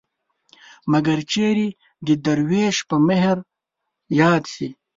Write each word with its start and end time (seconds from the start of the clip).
مګر 0.91 1.17
چېرې 1.31 1.67
د 2.05 2.07
دروېش 2.25 2.77
په 2.89 2.95
مهر 3.07 3.37
ياد 4.21 4.43
شي 4.53 4.67